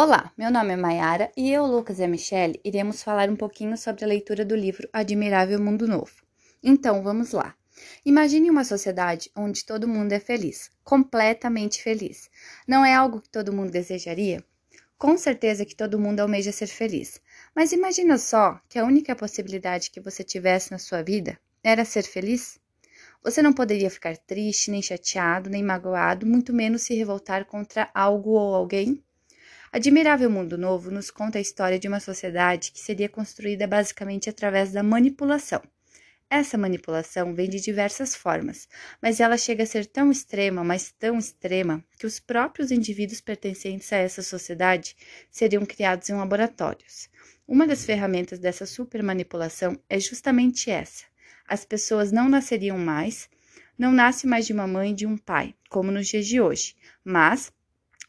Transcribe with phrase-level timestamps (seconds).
[0.00, 3.76] Olá, meu nome é Mayara e eu, Lucas e a Michelle iremos falar um pouquinho
[3.76, 6.12] sobre a leitura do livro Admirável Mundo Novo.
[6.62, 7.56] Então, vamos lá.
[8.04, 12.30] Imagine uma sociedade onde todo mundo é feliz, completamente feliz.
[12.64, 14.40] Não é algo que todo mundo desejaria?
[14.96, 17.20] Com certeza que todo mundo almeja ser feliz.
[17.52, 22.04] Mas imagina só que a única possibilidade que você tivesse na sua vida era ser
[22.04, 22.60] feliz?
[23.20, 28.30] Você não poderia ficar triste, nem chateado, nem magoado, muito menos se revoltar contra algo
[28.30, 29.02] ou alguém?
[29.70, 34.72] Admirável Mundo Novo nos conta a história de uma sociedade que seria construída basicamente através
[34.72, 35.62] da manipulação.
[36.30, 38.66] Essa manipulação vem de diversas formas,
[39.00, 43.92] mas ela chega a ser tão extrema, mas tão extrema, que os próprios indivíduos pertencentes
[43.92, 44.96] a essa sociedade
[45.30, 47.10] seriam criados em laboratórios.
[47.46, 51.04] Uma das ferramentas dessa supermanipulação é justamente essa.
[51.46, 53.28] As pessoas não nasceriam mais,
[53.78, 56.74] não nasce mais de uma mãe e de um pai, como nos dias de hoje,
[57.04, 57.52] mas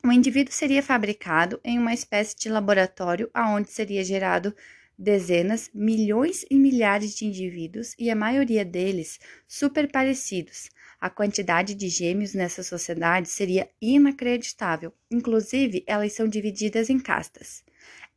[0.04, 4.56] o indivíduo seria fabricado em uma espécie de laboratório aonde seria gerado
[4.98, 10.70] dezenas, milhões e milhares de indivíduos e a maioria deles super parecidos.
[11.00, 14.94] A quantidade de gêmeos nessa sociedade seria inacreditável.
[15.10, 17.64] Inclusive, elas são divididas em castas.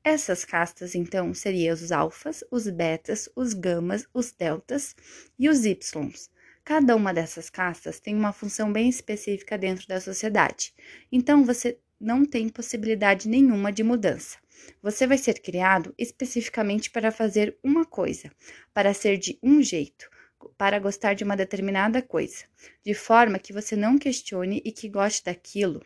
[0.02, 4.96] Essas castas, então, seriam os alfas, os betas, os gamas, os deltas
[5.38, 6.28] e os ys.
[6.64, 10.72] Cada uma dessas castas tem uma função bem específica dentro da sociedade,
[11.10, 14.38] então você não tem possibilidade nenhuma de mudança.
[14.80, 18.30] Você vai ser criado especificamente para fazer uma coisa,
[18.72, 20.08] para ser de um jeito,
[20.56, 22.44] para gostar de uma determinada coisa,
[22.84, 25.84] de forma que você não questione e que goste daquilo.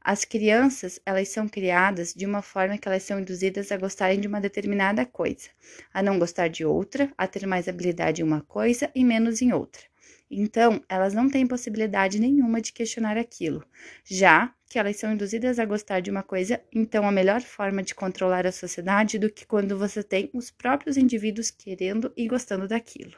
[0.00, 4.26] As crianças, elas são criadas de uma forma que elas são induzidas a gostarem de
[4.26, 5.48] uma determinada coisa,
[5.94, 9.52] a não gostar de outra, a ter mais habilidade em uma coisa e menos em
[9.52, 9.87] outra.
[10.30, 13.64] Então, elas não têm possibilidade nenhuma de questionar aquilo.
[14.04, 17.94] Já que elas são induzidas a gostar de uma coisa, então a melhor forma de
[17.94, 23.16] controlar a sociedade do que quando você tem os próprios indivíduos querendo e gostando daquilo.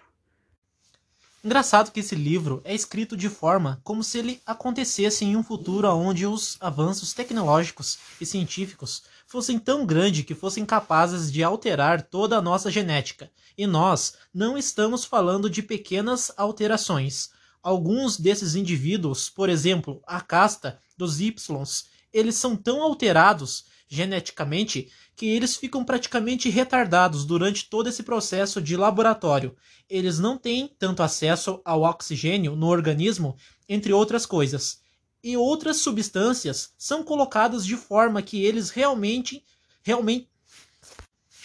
[1.43, 5.89] Engraçado que esse livro é escrito de forma como se ele acontecesse em um futuro
[5.89, 12.37] onde os avanços tecnológicos e científicos fossem tão grandes que fossem capazes de alterar toda
[12.37, 13.31] a nossa genética.
[13.57, 17.31] E nós não estamos falando de pequenas alterações.
[17.63, 25.27] Alguns desses indivíduos, por exemplo, a casta dos Ys, eles são tão alterados geneticamente que
[25.27, 29.57] eles ficam praticamente retardados durante todo esse processo de laboratório.
[29.89, 33.37] Eles não têm tanto acesso ao oxigênio no organismo,
[33.69, 34.80] entre outras coisas.
[35.23, 39.45] E outras substâncias são colocadas de forma que eles realmente
[39.83, 40.29] realmente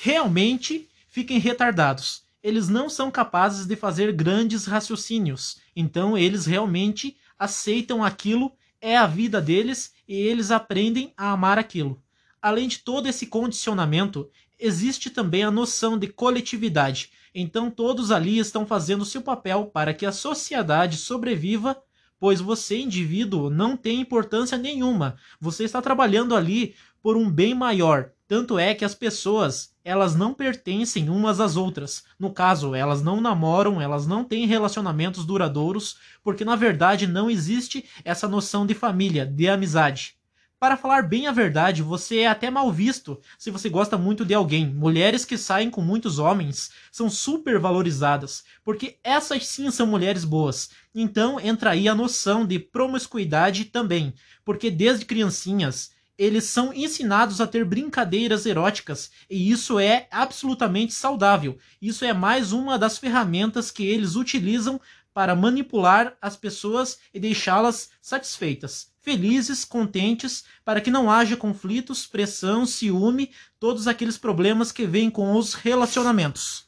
[0.02, 2.24] realmente fiquem retardados.
[2.44, 5.58] Eles não são capazes de fazer grandes raciocínios.
[5.76, 12.02] Então eles realmente aceitam aquilo, é a vida deles e eles aprendem a amar aquilo.
[12.42, 17.10] Além de todo esse condicionamento, existe também a noção de coletividade.
[17.34, 21.82] Então todos ali estão fazendo seu papel para que a sociedade sobreviva,
[22.20, 25.16] pois você, indivíduo, não tem importância nenhuma.
[25.40, 28.12] Você está trabalhando ali por um bem maior.
[28.28, 32.04] Tanto é que as pessoas, elas não pertencem umas às outras.
[32.18, 37.86] No caso, elas não namoram, elas não têm relacionamentos duradouros, porque na verdade não existe
[38.04, 40.18] essa noção de família, de amizade.
[40.58, 44.34] Para falar bem a verdade, você é até mal visto se você gosta muito de
[44.34, 44.66] alguém.
[44.66, 50.70] Mulheres que saem com muitos homens são super valorizadas, porque essas sim são mulheres boas.
[50.94, 54.14] Então entra aí a noção de promiscuidade também,
[54.46, 61.58] porque desde criancinhas eles são ensinados a ter brincadeiras eróticas e isso é absolutamente saudável.
[61.82, 64.80] Isso é mais uma das ferramentas que eles utilizam
[65.14, 72.66] para manipular as pessoas e deixá-las satisfeitas felizes, contentes, para que não haja conflitos, pressão,
[72.66, 73.30] ciúme,
[73.60, 76.68] todos aqueles problemas que vêm com os relacionamentos.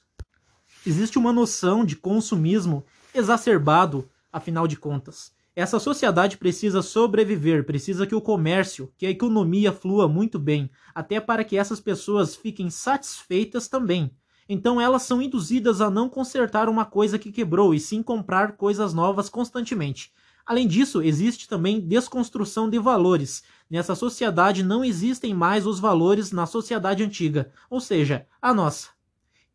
[0.85, 5.31] Existe uma noção de consumismo exacerbado, afinal de contas.
[5.55, 11.19] Essa sociedade precisa sobreviver, precisa que o comércio, que a economia flua muito bem, até
[11.19, 14.11] para que essas pessoas fiquem satisfeitas também.
[14.47, 18.93] Então elas são induzidas a não consertar uma coisa que quebrou e sim comprar coisas
[18.93, 20.13] novas constantemente.
[20.47, 23.43] Além disso, existe também desconstrução de valores.
[23.69, 28.89] Nessa sociedade não existem mais os valores na sociedade antiga, ou seja, a nossa.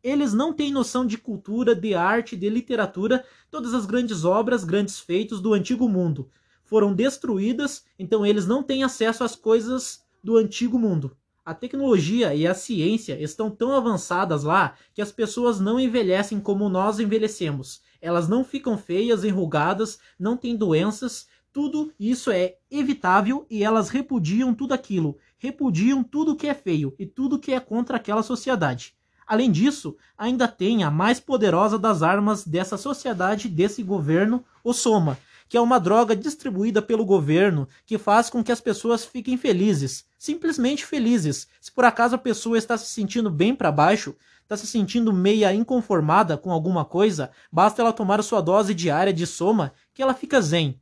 [0.03, 4.99] Eles não têm noção de cultura, de arte, de literatura, todas as grandes obras, grandes
[4.99, 6.29] feitos do antigo mundo
[6.73, 11.15] foram destruídas, então eles não têm acesso às coisas do antigo mundo.
[11.45, 16.67] A tecnologia e a ciência estão tão avançadas lá que as pessoas não envelhecem como
[16.69, 17.83] nós envelhecemos.
[18.03, 24.53] Elas não ficam feias, enrugadas, não têm doenças, tudo isso é evitável e elas repudiam
[24.53, 28.93] tudo aquilo, repudiam tudo que é feio e tudo que é contra aquela sociedade.
[29.25, 35.17] Além disso, ainda tem a mais poderosa das armas dessa sociedade, desse governo, o Soma,
[35.53, 40.03] que é uma droga distribuída pelo governo que faz com que as pessoas fiquem felizes,
[40.17, 41.47] simplesmente felizes.
[41.61, 45.53] Se por acaso a pessoa está se sentindo bem para baixo, está se sentindo meia
[45.53, 50.41] inconformada com alguma coisa, basta ela tomar sua dose diária de soma que ela fica
[50.41, 50.81] zen.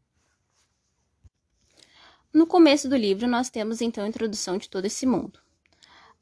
[2.34, 5.38] No começo do livro, nós temos então a introdução de todo esse mundo.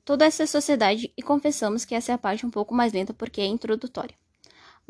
[0.04, 3.42] Toda essa sociedade, e confessamos que essa é a parte um pouco mais lenta porque
[3.42, 4.16] é introdutória.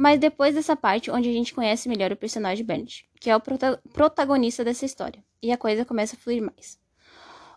[0.01, 3.40] Mas depois dessa parte, onde a gente conhece melhor o personagem Bernard, que é o
[3.42, 6.80] prota protagonista dessa história, e a coisa começa a fluir mais.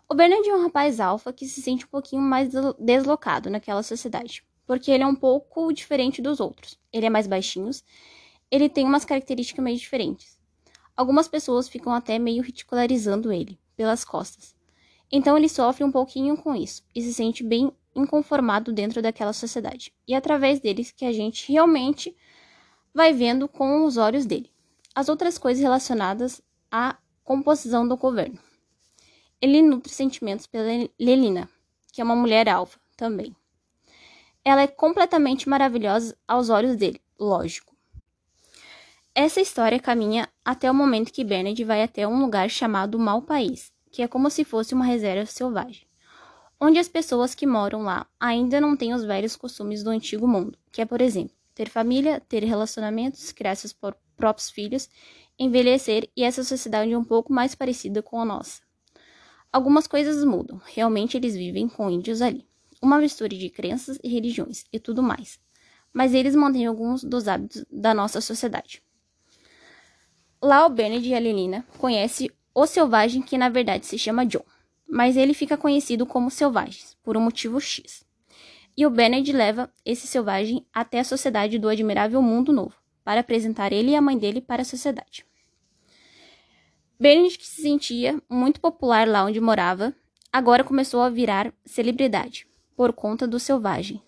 [0.09, 4.43] O Bernard é um rapaz alfa que se sente um pouquinho mais deslocado naquela sociedade,
[4.67, 6.77] porque ele é um pouco diferente dos outros.
[6.91, 7.71] Ele é mais baixinho,
[8.51, 10.37] ele tem umas características meio diferentes.
[10.97, 14.53] Algumas pessoas ficam até meio ridicularizando ele pelas costas.
[15.09, 19.93] Então ele sofre um pouquinho com isso e se sente bem inconformado dentro daquela sociedade.
[20.05, 22.13] E é através deles que a gente realmente
[22.93, 24.53] vai vendo com os olhos dele
[24.95, 26.41] as outras coisas relacionadas
[26.71, 28.37] à composição do governo.
[29.41, 31.49] Ele nutre sentimentos pela Lelina,
[31.91, 33.35] que é uma mulher alva também.
[34.45, 37.73] Ela é completamente maravilhosa aos olhos dele, lógico.
[39.15, 43.71] Essa história caminha até o momento que Bernard vai até um lugar chamado Mal País,
[43.91, 45.87] que é como se fosse uma reserva selvagem,
[46.59, 50.57] onde as pessoas que moram lá ainda não têm os velhos costumes do antigo mundo,
[50.71, 53.73] que é, por exemplo, ter família, ter relacionamentos, criar seus
[54.15, 54.89] próprios filhos,
[55.37, 58.61] envelhecer e essa sociedade é um pouco mais parecida com a nossa.
[59.51, 62.47] Algumas coisas mudam, realmente eles vivem com índios ali,
[62.81, 65.39] uma mistura de crenças e religiões e tudo mais,
[65.93, 68.81] mas eles mantêm alguns dos hábitos da nossa sociedade.
[70.41, 74.43] Lá o Bernard e a Lilina conhecem o selvagem que na verdade se chama John,
[74.87, 78.05] mas ele fica conhecido como Selvagens, por um motivo X.
[78.75, 83.71] E o Bernard leva esse selvagem até a sociedade do admirável mundo novo, para apresentar
[83.71, 85.25] ele e a mãe dele para a sociedade.
[86.99, 89.93] Bernard, que se sentia muito popular lá onde morava,
[90.31, 94.01] agora começou a virar celebridade, por conta dos selvagens.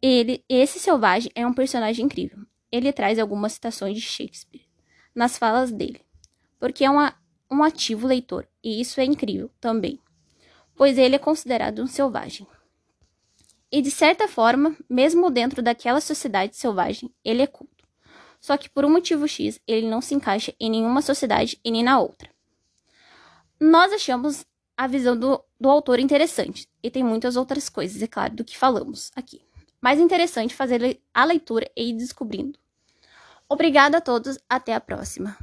[0.00, 2.38] Ele, esse selvagem é um personagem incrível.
[2.70, 4.66] Ele traz algumas citações de Shakespeare
[5.14, 6.00] nas falas dele,
[6.60, 7.14] porque é uma,
[7.50, 9.98] um ativo leitor, e isso é incrível também,
[10.76, 12.46] pois ele é considerado um selvagem.
[13.70, 17.86] E de certa forma, mesmo dentro daquela sociedade selvagem, ele é culto.
[18.40, 21.82] Só que por um motivo X, ele não se encaixa em nenhuma sociedade e nem
[21.82, 22.30] na outra.
[23.60, 28.36] Nós achamos a visão do, do autor interessante, e tem muitas outras coisas, é claro,
[28.36, 29.42] do que falamos aqui.
[29.80, 32.58] Mais interessante fazer a leitura e ir descobrindo.
[33.48, 35.36] Obrigada a todos, até a próxima.